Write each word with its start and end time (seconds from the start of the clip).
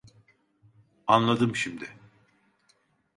Anladım 1.07 1.55
şimdi. 1.55 1.89